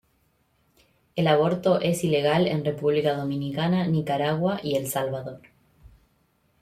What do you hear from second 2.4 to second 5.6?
en República Dominicana, Nicaragua, y El Salvador.